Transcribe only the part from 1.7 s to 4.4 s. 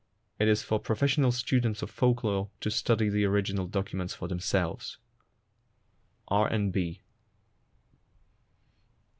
of folk lore to study the original documents for